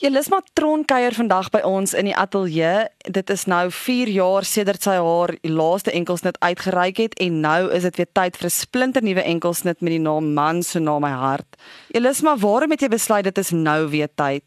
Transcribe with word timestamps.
Jelisma 0.00 0.38
Tron 0.56 0.86
kuier 0.88 1.12
vandag 1.12 1.50
by 1.52 1.60
ons 1.68 1.92
in 1.92 2.06
die 2.08 2.14
ateljee. 2.16 2.86
Dit 3.12 3.28
is 3.28 3.42
nou 3.44 3.66
4 3.68 4.08
jaar 4.08 4.46
sedert 4.48 4.86
sy 4.86 4.94
haar 4.96 5.34
laaste 5.44 5.92
enkelsnit 5.92 6.38
uitgereik 6.40 7.02
het 7.02 7.18
en 7.20 7.42
nou 7.44 7.58
is 7.68 7.84
dit 7.84 8.00
weer 8.00 8.08
tyd 8.16 8.38
vir 8.40 8.48
'n 8.48 8.54
splinternuwe 8.54 9.20
enkelsnit 9.20 9.84
met 9.84 9.92
die 9.92 10.00
naam 10.00 10.32
Man 10.32 10.62
so 10.62 10.80
na 10.80 10.98
my 10.98 11.10
hart. 11.10 11.60
Jelisma, 11.92 12.36
waarom 12.36 12.70
het 12.70 12.80
jy 12.80 12.88
besluit 12.88 13.24
dit 13.24 13.38
is 13.38 13.50
nou 13.50 13.90
weer 13.90 14.08
tyd? 14.14 14.44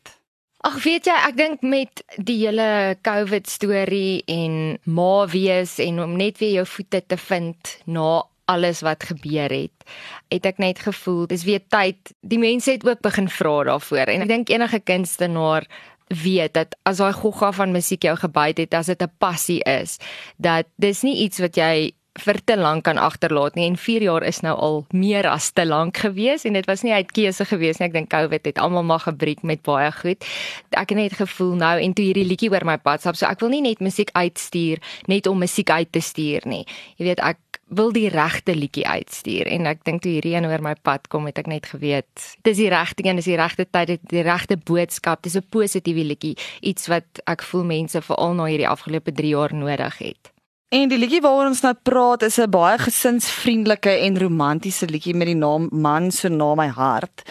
Ag 0.63 0.83
weet 0.83 1.05
jy, 1.05 1.13
ek 1.27 1.37
dink 1.37 1.61
met 1.61 2.01
die 2.17 2.47
hele 2.47 2.97
COVID 3.03 3.47
storie 3.47 4.23
en 4.25 4.79
ma 4.85 5.27
wees 5.27 5.77
en 5.77 5.99
om 5.99 6.17
net 6.17 6.39
weer 6.39 6.53
jou 6.53 6.65
voete 6.65 7.03
te 7.07 7.17
vind 7.17 7.77
na 7.85 8.23
alles 8.45 8.81
wat 8.81 9.03
gebeur 9.03 9.51
het, 9.51 9.87
het 10.33 10.45
ek 10.45 10.57
net 10.57 10.79
gevoel 10.83 11.25
dis 11.27 11.45
weer 11.47 11.63
tyd. 11.69 12.13
Die 12.21 12.39
mense 12.39 12.71
het 12.71 12.85
ook 12.85 13.01
begin 13.01 13.29
vra 13.29 13.63
daarvoor 13.63 14.11
en 14.13 14.25
ek 14.25 14.31
dink 14.31 14.53
enige 14.53 14.79
kunstenaar 14.79 15.67
weet 16.13 16.53
dat 16.53 16.75
as 16.83 16.99
daai 17.01 17.13
gogga 17.13 17.51
van 17.51 17.71
musiek 17.71 18.03
jou 18.03 18.15
gebyt 18.19 18.57
het, 18.57 18.73
as 18.73 18.91
dit 18.91 19.01
'n 19.01 19.11
passie 19.17 19.61
is, 19.63 19.97
dat 20.37 20.65
dis 20.77 21.01
nie 21.01 21.23
iets 21.25 21.39
wat 21.39 21.55
jy 21.55 21.93
vir 22.21 22.37
te 22.45 22.55
lank 22.57 22.83
kan 22.85 22.99
agterlaat 23.01 23.55
nie. 23.55 23.65
En 23.67 23.77
4 23.77 24.01
jaar 24.05 24.23
is 24.23 24.41
nou 24.45 24.53
al 24.53 24.85
meer 24.93 25.27
as 25.27 25.51
te 25.51 25.65
lank 25.65 25.97
gewees 25.97 26.45
en 26.45 26.53
dit 26.53 26.65
was 26.69 26.83
nie 26.85 26.93
uit 26.93 27.11
keuse 27.11 27.45
gewees 27.45 27.79
nie. 27.79 27.87
Ek 27.87 27.93
dink 27.93 28.11
Covid 28.13 28.45
het 28.45 28.61
almal 28.61 28.85
maar 28.85 28.99
gebreek 28.99 29.41
met 29.41 29.63
baie 29.65 29.91
goed. 29.91 30.25
Ek 30.69 30.93
het 30.93 30.99
net 30.99 31.17
gevoel 31.17 31.55
nou 31.55 31.79
en 31.81 31.93
toe 31.93 32.05
hierdie 32.05 32.27
liedjie 32.27 32.51
oor 32.53 32.65
my 32.65 32.77
pad 32.77 33.01
stap 33.01 33.17
so 33.17 33.25
ek 33.25 33.41
wil 33.41 33.49
nie 33.49 33.63
net 33.65 33.81
musiek 33.81 34.13
uitstuur 34.13 34.77
net 35.07 35.27
om 35.27 35.41
musiek 35.41 35.69
uit 35.69 35.91
te 35.91 36.01
stuur 36.01 36.45
nie. 36.45 36.65
Jy 36.97 37.05
weet 37.05 37.19
ek 37.19 37.52
wil 37.77 37.91
die 37.95 38.09
regte 38.09 38.55
liedjie 38.55 38.85
uitstuur 38.87 39.47
en 39.47 39.69
ek 39.71 39.83
dink 39.87 40.03
toe 40.03 40.11
hierdie 40.15 40.35
een 40.35 40.49
oor 40.49 40.61
my 40.65 40.75
pad 40.81 41.07
kom 41.13 41.25
het 41.29 41.39
ek 41.43 41.47
net 41.51 41.69
geweet 41.71 42.27
dis 42.47 42.57
die 42.57 42.69
regte 42.73 43.05
een 43.05 43.21
dis 43.21 43.31
die 43.31 43.39
regte 43.39 43.65
tyd 43.65 43.87
dit 43.95 44.05
die 44.13 44.25
regte 44.25 44.57
boodskap 44.57 45.23
dis 45.23 45.37
'n 45.37 45.47
positiewe 45.49 46.03
liedjie 46.03 46.37
iets 46.61 46.87
wat 46.87 47.23
ek 47.25 47.41
voel 47.41 47.63
mense 47.63 48.01
veral 48.01 48.33
na 48.33 48.45
hierdie 48.45 48.69
afgelope 48.69 49.11
3 49.11 49.35
jaar 49.35 49.53
nodig 49.53 49.97
het 49.97 50.33
En 50.73 50.89
die 50.89 50.97
liedjie 50.97 51.19
waaroor 51.21 51.51
ons 51.51 51.59
nou 51.61 51.75
praat 51.85 52.23
is 52.25 52.39
'n 52.41 52.49
baie 52.49 52.77
gesinsvriendelike 52.81 53.91
en 54.05 54.17
romantiese 54.17 54.87
liedjie 54.89 55.13
met 55.13 55.27
die 55.27 55.35
naam 55.35 55.69
Man 55.71 56.11
so 56.11 56.27
na 56.29 56.55
my 56.55 56.67
hart. 56.67 57.21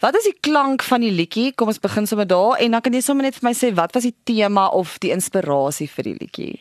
Wat 0.00 0.14
is 0.16 0.24
die 0.24 0.36
klank 0.40 0.82
van 0.82 1.00
die 1.00 1.10
liedjie? 1.10 1.54
Kom 1.54 1.68
ons 1.68 1.80
begin 1.80 2.06
sommer 2.06 2.26
daar 2.26 2.58
en 2.58 2.70
dan 2.70 2.80
kan 2.80 2.92
jy 2.92 3.00
sommer 3.00 3.24
net 3.24 3.34
vir 3.34 3.48
my 3.48 3.54
sê 3.54 3.74
wat 3.74 3.94
was 3.94 4.02
die 4.02 4.14
tema 4.24 4.68
of 4.68 4.98
die 4.98 5.12
inspirasie 5.12 5.88
vir 5.88 6.04
die 6.04 6.16
liedjie? 6.20 6.60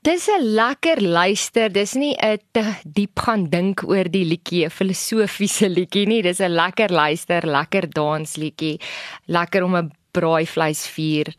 Dis 0.00 0.30
'n 0.32 0.54
lekker 0.56 1.02
luister. 1.02 1.68
Dis 1.68 1.92
nie 1.94 2.16
'n 2.16 2.38
diep 2.84 3.18
gaan 3.20 3.50
dink 3.50 3.82
oor 3.84 4.08
die 4.08 4.24
liedjie, 4.24 4.64
'n 4.64 4.70
filosofiese 4.70 5.68
liedjie 5.68 6.06
nie. 6.06 6.22
Dis 6.22 6.40
'n 6.40 6.56
lekker 6.56 6.88
luister, 6.88 7.44
lekker 7.44 7.86
dansliedjie. 7.92 8.80
Lekker 9.26 9.62
om 9.62 9.76
'n 9.76 9.92
braaivleisvuur. 10.12 11.34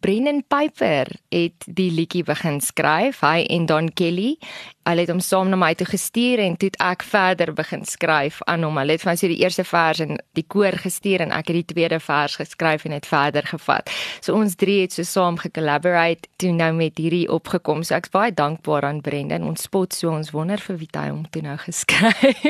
Brendan 0.00 0.42
Piper 0.42 1.06
het 1.28 1.64
die 1.66 1.90
liedjie 1.90 2.24
begin 2.24 2.60
skryf, 2.60 3.20
hy 3.20 3.46
en 3.48 3.66
Don 3.66 3.88
Kelly. 3.92 4.38
Hulle 4.90 5.04
het 5.04 5.10
hom 5.12 5.20
saam 5.22 5.52
na 5.52 5.56
my 5.60 5.70
toe 5.78 5.86
gestuur 5.86 6.40
en 6.42 6.56
toe 6.58 6.72
ek 6.82 7.04
verder 7.06 7.52
begin 7.54 7.84
skryf 7.86 8.40
aan 8.50 8.64
hom. 8.66 8.78
Hulle 8.80 8.96
het 8.96 9.04
van 9.06 9.18
sy 9.20 9.28
die 9.30 9.38
eerste 9.44 9.62
vers 9.62 10.00
in 10.02 10.16
die 10.34 10.42
koor 10.42 10.74
gestuur 10.82 11.22
en 11.22 11.34
ek 11.36 11.52
het 11.52 11.60
die 11.60 11.68
tweede 11.74 12.00
vers 12.02 12.34
geskryf 12.40 12.88
en 12.88 12.96
het 12.96 13.06
verder 13.06 13.46
gevat. 13.46 13.92
So 14.18 14.34
ons 14.34 14.56
drie 14.58 14.80
het 14.82 14.96
so 14.96 15.06
saam 15.06 15.38
gecollaborate 15.38 16.26
toe 16.42 16.50
nou 16.56 16.72
met 16.74 16.98
hierdie 16.98 17.28
opgekom. 17.30 17.84
So 17.86 17.94
ek's 17.94 18.10
baie 18.10 18.34
dankbaar 18.34 18.88
aan 18.88 18.98
Brendan. 19.04 19.46
Ons 19.46 19.68
spot 19.68 19.94
so 19.94 20.10
ons 20.10 20.32
wonder 20.34 20.58
vir 20.58 20.80
wie 20.80 20.90
hy 20.96 21.06
hom 21.12 21.22
toe 21.30 21.44
nou 21.46 21.54
geskryf. 21.62 22.42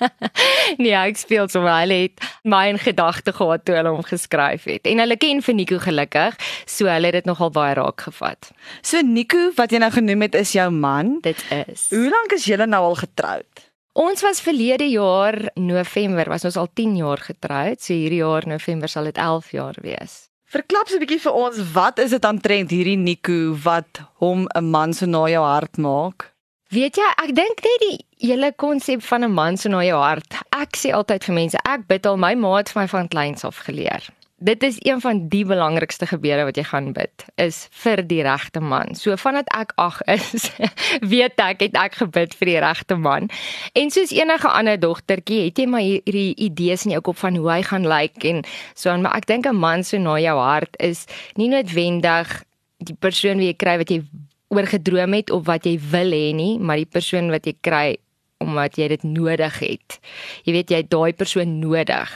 nee, 0.82 0.92
ek 0.92 1.16
speel 1.22 1.48
so 1.48 1.64
wel 1.64 1.96
het 1.96 2.28
my 2.44 2.66
in 2.74 2.80
gedagte 2.82 3.32
gehad 3.32 3.64
toe 3.64 3.78
hulle 3.78 3.94
hom 3.96 4.04
geskryf 4.04 4.68
het. 4.68 4.84
En 4.84 5.00
hulle 5.00 5.16
ken 5.20 5.40
vir 5.44 5.56
Nico 5.56 5.80
gelukkig, 5.80 6.36
so 6.68 6.92
hulle 6.92 7.08
het 7.08 7.22
dit 7.22 7.28
nogal 7.30 7.52
baie 7.56 7.74
raak 7.80 8.04
gevat. 8.10 8.52
So 8.84 9.00
Nico, 9.00 9.48
wat 9.56 9.72
jy 9.72 9.80
nou 9.80 9.92
genoem 9.96 10.28
het, 10.28 10.36
is 10.44 10.52
jou 10.56 10.68
man. 10.74 11.16
Dit 11.24 11.40
is. 11.54 11.69
Hoe 11.90 12.08
lank 12.10 12.32
is 12.32 12.44
julle 12.44 12.66
nou 12.66 12.82
al 12.90 12.98
getroud? 13.00 13.66
Ons 13.92 14.22
was 14.22 14.40
verlede 14.40 14.86
jaar 14.86 15.50
November 15.54 16.28
was 16.30 16.44
ons 16.44 16.56
al 16.56 16.68
10 16.74 16.96
jaar 16.96 17.18
getroud. 17.18 17.80
So 17.82 17.94
hierdie 17.94 18.22
jaar 18.22 18.46
November 18.46 18.88
sal 18.88 19.04
dit 19.10 19.18
11 19.18 19.50
jaar 19.50 19.78
wees. 19.82 20.28
Verklap 20.50 20.88
so 20.88 20.96
'n 20.96 21.02
bietjie 21.04 21.20
vir 21.20 21.32
ons, 21.32 21.58
wat 21.72 21.98
is 21.98 22.10
dit 22.10 22.24
aantrent 22.24 22.70
hierdie 22.70 22.98
Nico 22.98 23.54
wat 23.62 24.00
hom 24.18 24.48
'n 24.54 24.70
man 24.70 24.92
so 24.92 25.06
na 25.06 25.26
jou 25.28 25.44
hart 25.44 25.78
maak? 25.78 26.32
Weet 26.70 26.96
jy, 26.96 27.10
ek 27.18 27.34
dink 27.34 27.62
net 27.62 27.80
die 27.80 28.28
hele 28.28 28.52
konsep 28.52 29.02
van 29.02 29.24
'n 29.24 29.32
man 29.32 29.56
so 29.56 29.68
na 29.68 29.82
jou 29.82 29.98
hart. 29.98 30.34
Ek 30.52 30.76
sê 30.76 30.92
altyd 30.92 31.24
vir 31.24 31.34
mense, 31.34 31.58
ek 31.64 31.86
bid 31.86 32.06
al 32.06 32.16
my 32.16 32.34
maat 32.34 32.68
vir 32.68 32.82
my 32.82 32.88
van 32.88 33.08
kleins 33.08 33.44
af 33.44 33.58
geleer 33.58 34.02
dit 34.40 34.62
is 34.62 34.76
een 34.80 35.00
van 35.00 35.28
die 35.28 35.44
belangrikste 35.44 36.06
gebede 36.08 36.44
wat 36.48 36.56
jy 36.56 36.64
gaan 36.64 36.92
bid 36.96 37.24
is 37.40 37.66
vir 37.82 38.00
die 38.08 38.22
regte 38.24 38.62
man. 38.64 38.94
So 38.96 39.16
vandat 39.20 39.50
ek 39.56 39.74
ag 39.76 40.00
is, 40.08 40.48
weet 41.12 41.40
ek 41.44 41.60
het 41.66 41.76
ek 41.76 41.98
gebid 42.00 42.34
vir 42.38 42.52
die 42.52 42.60
regte 42.64 42.96
man. 42.96 43.28
En 43.76 43.92
soos 43.92 44.14
enige 44.16 44.48
ander 44.48 44.80
dogtertjie, 44.80 45.42
het 45.50 45.60
jy 45.60 45.68
maar 45.68 45.84
hierdie 45.84 46.32
idees 46.40 46.86
in 46.88 46.96
jou 46.96 47.02
kop 47.10 47.20
van 47.20 47.36
hoe 47.36 47.50
hy 47.52 47.60
gaan 47.68 47.84
lyk 47.84 48.16
like 48.16 48.28
en 48.32 48.42
so 48.74 48.90
aan, 48.90 49.04
maar 49.04 49.20
ek 49.20 49.28
dink 49.28 49.46
'n 49.46 49.56
man 49.56 49.84
so 49.84 49.98
na 49.98 50.16
jou 50.18 50.38
hart 50.40 50.76
is 50.80 51.06
nie 51.36 51.48
noodwendig 51.48 52.44
die 52.78 52.96
persoon 52.96 53.38
wie 53.38 53.52
jy 53.52 53.56
kry 53.60 53.76
wat 53.76 53.90
jy 53.90 54.02
oorgedroom 54.48 55.12
het 55.14 55.30
of 55.30 55.44
wat 55.46 55.66
jy 55.66 55.78
wil 55.78 56.10
hê 56.10 56.32
nie, 56.34 56.58
maar 56.58 56.76
die 56.76 56.88
persoon 56.88 57.30
wat 57.30 57.46
jy 57.46 57.54
kry 57.60 57.98
omdat 58.40 58.78
jy 58.80 58.88
dit 58.88 59.02
nodig 59.04 59.58
het. 59.60 59.98
Jy 60.46 60.54
weet 60.56 60.72
jy 60.72 60.80
het 60.82 60.90
daai 60.92 61.12
persoon 61.16 61.58
nodig 61.60 62.12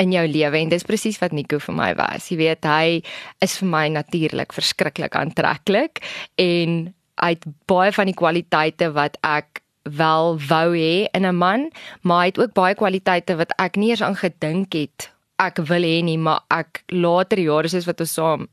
in 0.00 0.14
jou 0.14 0.24
lewe 0.26 0.58
en 0.58 0.72
dis 0.72 0.86
presies 0.88 1.20
wat 1.22 1.36
Nico 1.36 1.60
vir 1.62 1.76
my 1.76 1.92
was. 1.98 2.30
Jy 2.32 2.38
weet 2.40 2.68
hy 2.68 3.00
is 3.44 3.58
vir 3.60 3.68
my 3.68 3.84
natuurlik 3.92 4.56
verskriklik 4.56 5.16
aantreklik 5.18 6.02
en 6.40 6.80
hy 7.18 7.30
het 7.34 7.46
baie 7.68 7.92
van 7.92 8.08
die 8.08 8.16
kwaliteite 8.16 8.92
wat 8.96 9.18
ek 9.26 9.62
wel 9.88 10.36
wou 10.48 10.68
hê 10.76 11.08
in 11.16 11.24
'n 11.26 11.36
man, 11.36 11.70
maar 12.02 12.20
hy 12.20 12.26
het 12.32 12.38
ook 12.38 12.52
baie 12.52 12.74
kwaliteite 12.74 13.36
wat 13.36 13.52
ek 13.58 13.76
nie 13.76 13.90
eens 13.90 14.02
aan 14.02 14.16
gedink 14.16 14.72
het 14.72 15.12
ek 15.38 15.62
wil 15.70 15.86
hê 15.86 16.02
nie, 16.02 16.18
maar 16.18 16.42
ek 16.50 16.82
later 16.90 17.38
jare 17.38 17.70
soos 17.70 17.86
wat 17.86 18.02
ons 18.02 18.16
saam 18.18 18.48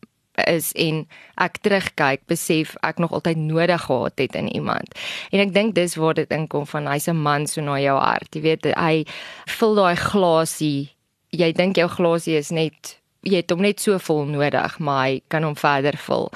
is 0.48 0.72
en 0.76 1.08
ek 1.42 1.60
terugkyk, 1.64 2.26
besef 2.28 2.76
ek 2.84 3.00
nog 3.00 3.12
altyd 3.12 3.38
nodig 3.38 3.82
gehad 3.82 4.20
het 4.20 4.36
in 4.36 4.50
iemand. 4.56 4.92
En 5.32 5.40
ek 5.40 5.54
dink 5.54 5.76
dis 5.76 5.96
waar 5.96 6.14
dit 6.14 6.30
inkom 6.30 6.68
van 6.68 6.88
hy's 6.88 7.08
'n 7.08 7.16
man 7.16 7.48
so 7.48 7.62
na 7.62 7.80
jou 7.80 7.98
hart. 8.00 8.36
Jy 8.36 8.42
weet, 8.42 8.66
hy 8.76 9.06
vul 9.48 9.76
daai 9.76 9.96
glasie. 9.96 10.92
Jy 11.32 11.52
dink 11.52 11.76
jou 11.76 11.88
glasie 11.88 12.38
is 12.38 12.52
net 12.52 13.00
jy 13.26 13.42
het 13.42 13.50
hom 13.50 13.62
net 13.62 13.82
so 13.82 13.98
vol 14.00 14.26
nodig, 14.26 14.80
maar 14.80 15.08
hy 15.08 15.22
kan 15.34 15.44
hom 15.44 15.56
verder 15.56 15.98
vul. 15.98 16.30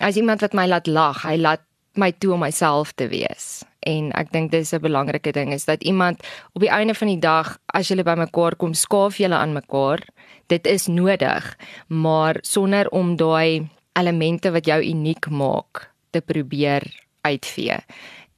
As 0.00 0.16
iemand 0.16 0.40
wat 0.44 0.54
my 0.54 0.66
laat 0.66 0.86
lag, 0.86 1.22
hy 1.24 1.36
laat 1.36 1.64
my 1.96 2.10
toe 2.18 2.34
om 2.34 2.42
myself 2.42 2.92
te 2.98 3.08
wees. 3.08 3.64
En 3.86 4.10
ek 4.18 4.32
dink 4.32 4.50
dis 4.50 4.72
'n 4.72 4.80
belangrike 4.80 5.32
ding 5.32 5.52
is 5.52 5.64
dat 5.64 5.82
iemand 5.82 6.20
op 6.52 6.60
die 6.60 6.70
einde 6.70 6.94
van 6.94 7.08
die 7.08 7.20
dag 7.20 7.58
as 7.66 7.88
jy 7.88 8.02
by 8.02 8.14
mekaar 8.14 8.56
kom, 8.56 8.74
skaaf 8.74 9.16
julle 9.16 9.34
aan 9.36 9.52
mekaar 9.52 10.00
dit 10.46 10.66
is 10.66 10.86
nodig, 10.86 11.56
maar 11.86 12.38
sonder 12.42 12.90
om 12.90 13.16
daai 13.16 13.68
elemente 13.92 14.50
wat 14.50 14.66
jou 14.66 14.80
uniek 14.82 15.30
maak 15.30 15.90
te 16.10 16.20
probeer 16.20 16.86
uitvee. 17.20 17.78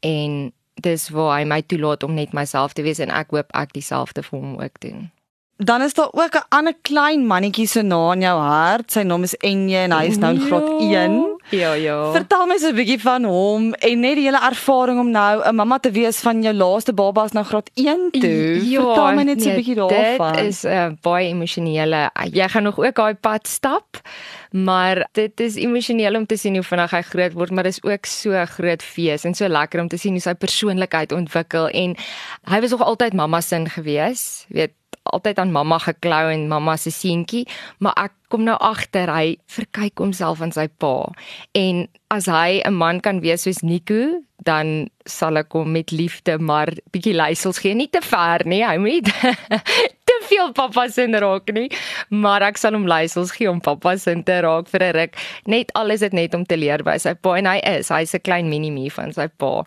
En 0.00 0.53
dis 0.75 1.09
waar 1.09 1.39
hy 1.39 1.44
my 1.49 1.62
toelaat 1.62 2.03
om 2.03 2.15
net 2.15 2.33
myself 2.37 2.77
te 2.77 2.84
wees 2.84 3.00
en 3.00 3.12
ek 3.12 3.33
hoop 3.33 3.53
ek 3.56 3.72
dieselfde 3.77 4.22
vir 4.22 4.39
hom 4.39 4.59
ook 4.61 4.81
doen. 4.84 5.09
Dan 5.56 5.83
is 5.83 5.94
daar 5.94 6.09
ook 6.12 6.34
'n 6.34 6.47
ander 6.49 6.75
klein 6.83 7.27
mannetjie 7.27 7.67
se 7.67 7.83
naam 7.83 8.12
in 8.12 8.21
jou 8.21 8.41
hart. 8.41 8.93
Sy 8.93 9.00
naam 9.00 9.22
is 9.22 9.34
Enje 9.34 9.77
en 9.77 9.93
hy 9.93 10.05
is 10.05 10.17
nou 10.17 10.34
in 10.34 10.41
graad 10.41 10.81
1. 10.81 11.41
Ja, 11.49 11.72
ja. 11.72 12.12
Vertel 12.12 12.47
my 12.47 12.56
so 12.59 12.69
'n 12.69 12.75
bietjie 12.75 13.00
van 13.00 13.25
hom 13.25 13.75
en 13.75 14.00
net 14.00 14.15
die 14.15 14.25
hele 14.25 14.41
ervaring 14.43 14.99
om 14.99 15.11
nou 15.11 15.43
'n 15.44 15.55
mamma 15.55 15.78
te 15.78 15.91
wees 15.91 16.21
van 16.21 16.43
jou 16.43 16.55
laaste 16.55 16.93
baba 16.93 17.25
is 17.25 17.33
nou 17.33 17.44
graad 17.44 17.71
1 17.75 18.11
toe. 18.11 18.69
Ja, 18.69 18.83
Vertel 18.83 19.15
my 19.15 19.22
net 19.22 19.43
so 19.43 19.49
'n 19.49 19.53
nee, 19.53 19.62
bietjie 19.62 19.75
daarvan. 19.75 20.33
Dit 20.33 20.44
is 20.44 20.62
'n 20.62 20.69
uh, 20.69 20.91
baie 21.00 21.28
emosionele. 21.28 22.11
Jy 22.31 22.49
gaan 22.49 22.62
nog 22.62 22.78
ook 22.78 22.94
daai 22.94 23.15
pad 23.15 23.47
stap. 23.47 24.00
Maar 24.50 25.08
dit 25.12 25.41
is 25.41 25.55
emosioneel 25.55 26.14
om 26.14 26.26
te 26.26 26.37
sien 26.37 26.55
hoe 26.55 26.62
vinnig 26.62 26.91
hy 26.91 27.03
groot 27.03 27.32
word, 27.32 27.50
maar 27.50 27.62
dis 27.62 27.82
ook 27.82 28.06
so 28.06 28.31
'n 28.31 28.47
groot 28.47 28.82
fees 28.82 29.25
en 29.25 29.35
so 29.35 29.49
lekker 29.49 29.81
om 29.81 29.88
te 29.88 29.97
sien 29.97 30.12
hoe 30.12 30.20
sy 30.20 30.35
persoonlikheid 30.35 31.12
ontwikkel 31.12 31.69
en 31.69 31.97
hy 32.44 32.61
was 32.61 32.70
nog 32.70 32.82
altyd 32.82 33.12
mamma 33.12 33.41
se 33.41 33.55
in 33.55 33.69
gewees. 33.69 34.44
Weet 34.49 34.73
altyd 35.14 35.38
aan 35.38 35.53
mamma 35.53 35.79
geklou 35.82 36.31
en 36.32 36.49
mamma 36.49 36.76
se 36.76 36.91
seentjie, 36.91 37.47
maar 37.79 37.94
ek 38.06 38.14
kom 38.29 38.44
nou 38.47 38.56
agter 38.61 39.11
hy 39.12 39.37
verkyk 39.47 39.99
homself 40.03 40.43
aan 40.43 40.55
sy 40.55 40.67
pa. 40.82 41.11
En 41.55 41.87
as 42.11 42.26
hy 42.26 42.62
'n 42.64 42.75
man 42.75 43.00
kan 43.00 43.20
wees 43.20 43.43
soos 43.43 43.62
Nico, 43.62 44.23
dan 44.46 44.88
sal 45.06 45.38
ek 45.40 45.54
hom 45.54 45.72
met 45.75 45.93
liefde 45.94 46.38
maar 46.38 46.70
bietjie 46.94 47.14
leisels 47.16 47.60
gee, 47.62 47.75
nie 47.75 47.90
te 47.93 48.02
ver 48.04 48.46
nie. 48.48 48.62
Hy 48.66 48.76
moet 48.82 49.10
te 50.08 50.16
veel 50.28 50.52
pappa 50.56 50.87
se 50.93 51.06
raak 51.06 51.50
nie, 51.54 51.66
maar 52.14 52.44
ek 52.46 52.60
sal 52.60 52.78
hom 52.78 52.87
leisels 52.88 53.34
gee 53.37 53.50
om 53.50 53.60
pappa 53.60 53.96
se 53.98 54.14
te 54.26 54.40
raak 54.46 54.70
vir 54.72 54.87
'n 54.88 54.94
ruk. 54.96 55.19
Net 55.46 55.72
alles 55.75 56.00
dit 56.00 56.12
net 56.12 56.34
om 56.34 56.44
te 56.44 56.56
leer 56.56 56.82
by 56.87 56.96
sy 56.98 57.14
pa 57.14 57.37
en 57.38 57.46
hy 57.46 57.58
is, 57.76 57.90
hy's 57.90 58.14
'n 58.14 58.25
klein 58.25 58.48
mini-me 58.48 58.88
van 58.90 59.12
sy 59.12 59.28
pa. 59.28 59.64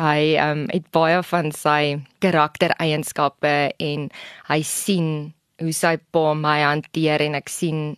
Hy 0.00 0.36
um, 0.40 0.66
het 0.72 0.88
baie 0.90 1.22
van 1.22 1.52
sy 1.52 2.00
karaktereienskappe 2.20 3.72
en 3.78 4.10
hy 4.48 4.60
sien 4.62 5.32
hoe 5.60 5.72
sy 5.72 5.96
pa 6.10 6.34
my 6.34 6.62
hanteer 6.62 7.22
en 7.22 7.34
ek 7.38 7.48
sien 7.48 7.96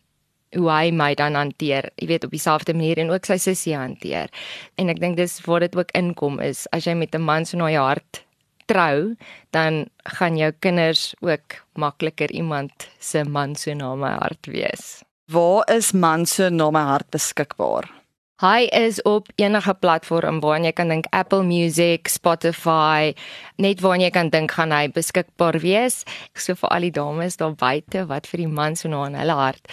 hoe 0.54 0.70
hy 0.70 0.90
my 0.90 1.14
dan 1.14 1.34
hanteer, 1.34 1.90
jy 2.00 2.06
weet 2.06 2.24
op 2.24 2.30
dieselfde 2.30 2.74
manier 2.74 2.98
en 2.98 3.10
ook 3.10 3.26
sy 3.26 3.38
sussie 3.42 3.76
hanteer. 3.76 4.30
En 4.78 4.88
ek 4.88 5.00
dink 5.00 5.16
dis 5.16 5.40
waar 5.46 5.60
dit 5.60 5.76
ook 5.76 5.90
inkom 5.94 6.40
is 6.40 6.66
as 6.72 6.86
jy 6.86 6.94
met 6.94 7.14
'n 7.14 7.22
man 7.22 7.44
so 7.44 7.58
na 7.58 7.70
jou 7.70 7.84
hart 7.84 8.24
trou, 8.66 9.16
dan 9.50 9.86
gaan 10.16 10.36
jou 10.36 10.52
kinders 10.60 11.14
ook 11.20 11.60
makliker 11.74 12.30
iemand 12.30 12.88
se 12.98 13.24
man 13.24 13.54
so 13.54 13.74
na 13.74 13.94
my 13.94 14.12
hart 14.18 14.46
wees. 14.46 15.02
Waar 15.32 15.64
is 15.72 15.92
man 15.92 16.26
so 16.26 16.48
na 16.48 16.70
my 16.70 16.82
hart 16.82 17.10
beskikbaar? 17.10 18.03
Hy 18.42 18.66
is 18.74 19.02
op 19.02 19.28
enige 19.38 19.74
platform 19.78 20.40
waar 20.42 20.58
jy 20.58 20.72
kan 20.74 20.88
dink 20.90 21.06
Apple 21.14 21.44
Music, 21.46 22.08
Spotify, 22.10 23.12
net 23.62 23.78
waar 23.78 23.94
jy 24.02 24.08
kan 24.10 24.32
dink 24.34 24.50
gaan 24.56 24.74
hy 24.74 24.88
beskikbaar 24.90 25.60
wees. 25.62 26.00
So 26.34 26.58
vir 26.58 26.72
al 26.74 26.88
die 26.88 26.90
dames 26.96 27.38
daar 27.38 27.54
buite 27.54 28.02
wat 28.10 28.26
vir 28.26 28.42
die 28.42 28.50
man 28.50 28.74
so 28.74 28.90
na 28.90 29.04
in 29.06 29.14
hulle 29.20 29.38
hart 29.38 29.70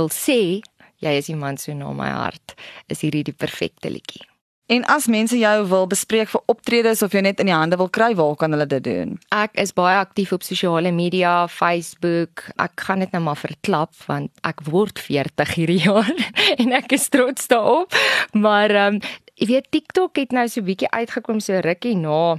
wil 0.00 0.08
sê, 0.08 0.64
jy 1.04 1.14
is 1.20 1.28
die 1.28 1.36
man 1.36 1.60
so 1.60 1.76
na 1.76 1.92
my 1.92 2.08
hart, 2.08 2.56
is 2.88 3.04
hierdie 3.04 3.26
die 3.28 3.36
perfekte 3.36 3.92
liedjie. 3.92 4.24
En 4.68 4.84
as 4.84 5.06
mense 5.08 5.38
jou 5.38 5.66
wil 5.70 5.86
bespreek 5.88 6.28
vir 6.28 6.42
optredes 6.52 7.00
of 7.00 7.14
jy 7.16 7.22
net 7.24 7.38
in 7.40 7.48
die 7.48 7.56
hande 7.56 7.78
wil 7.80 7.88
kry, 7.88 8.10
waar 8.18 8.34
kan 8.36 8.52
hulle 8.52 8.66
dit 8.68 8.84
doen? 8.84 9.14
Ek 9.32 9.54
is 9.56 9.72
baie 9.72 9.96
aktief 9.96 10.34
op 10.36 10.44
sosiale 10.44 10.92
media, 10.92 11.46
Facebook. 11.48 12.44
Ek 12.60 12.84
gaan 12.84 13.00
dit 13.00 13.14
nou 13.16 13.22
maar 13.30 13.40
verklap 13.40 13.96
want 14.04 14.28
ek 14.44 14.60
word 14.68 15.00
40 15.00 15.54
hierdie 15.56 15.78
jaar 15.88 16.12
en 16.60 16.76
ek 16.76 16.92
is 16.98 17.08
trots 17.08 17.48
daarop. 17.48 17.96
Maar 18.36 18.76
ehm 18.76 19.00
um, 19.00 19.00
jy 19.38 19.46
weet 19.54 19.72
TikTok 19.72 20.18
het 20.18 20.32
nou 20.34 20.44
so 20.50 20.66
bietjie 20.66 20.90
uitgekom 20.90 21.40
so 21.40 21.60
rukkie 21.64 21.94
na 21.96 22.36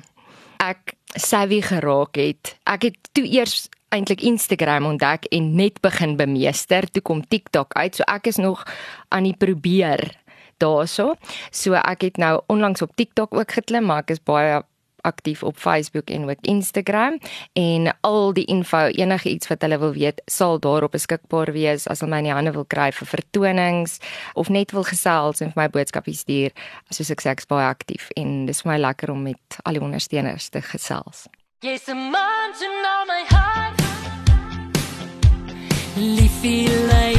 ek 0.61 0.93
savvy 1.15 1.63
geraak 1.65 2.19
het. 2.19 2.57
Ek 2.69 2.91
het 2.91 3.13
toe 3.15 3.25
eers 3.25 3.69
eintlik 3.89 4.21
Instagram 4.21 4.85
ontdek 4.85 5.25
en 5.33 5.55
net 5.57 5.81
begin 5.81 6.17
bemeester. 6.19 6.85
Toe 6.91 7.01
kom 7.01 7.23
TikTok 7.25 7.73
uit. 7.73 7.97
So 7.97 8.05
ek 8.05 8.29
is 8.29 8.37
nog 8.37 8.65
aan 9.09 9.25
die 9.25 9.37
probeer 9.37 10.18
daarso. 10.59 11.15
So 11.51 11.77
ek 11.79 12.07
het 12.09 12.17
nou 12.21 12.39
onlangs 12.47 12.81
op 12.85 12.95
TikTok 12.95 13.33
ook 13.33 13.57
geklim, 13.59 13.87
maar 13.89 14.05
ek 14.05 14.17
is 14.17 14.23
baie 14.23 14.61
aktief 15.01 15.43
op 15.43 15.57
Facebook 15.57 16.09
en 16.09 16.29
ook 16.29 16.41
Instagram 16.41 17.19
en 17.53 17.97
al 18.01 18.33
die 18.33 18.45
info 18.45 18.77
enige 18.77 19.29
iets 19.29 19.47
wat 19.47 19.61
hulle 19.61 19.79
wil 19.79 19.93
weet 19.93 20.21
sal 20.25 20.59
daarop 20.59 20.91
beskikbaar 20.91 21.51
wees 21.51 21.87
as 21.87 21.99
hulle 21.99 22.11
my 22.11 22.21
in 22.23 22.29
die 22.29 22.35
hande 22.35 22.51
wil 22.51 22.67
kry 22.67 22.89
vir 22.91 23.07
vertonings 23.07 23.99
of 24.33 24.49
net 24.49 24.71
wil 24.75 24.83
gesels 24.83 25.41
en 25.41 25.53
vir 25.53 25.63
my 25.63 25.69
boodskappe 25.69 26.13
stuur 26.13 26.51
soos 26.89 27.11
ek 27.15 27.23
sê 27.23 27.33
ek's 27.33 27.49
baie 27.49 27.67
aktief 27.69 28.09
en 28.19 28.45
dis 28.49 28.63
vir 28.63 28.73
my 28.73 28.79
lekker 28.79 29.13
om 29.15 29.23
met 29.29 29.61
al 29.63 29.79
die 29.79 29.83
ondersteuners 29.83 30.49
te 30.49 30.61
gesels. 30.61 31.27
Yes, 31.61 31.89
a 31.89 31.95
man 31.95 32.53
to 32.59 32.67
know 32.83 32.99
my 33.07 33.23
heart. 33.27 33.75
Leafy 35.97 36.69
life. 36.87 37.18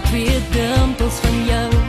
to 0.00 1.81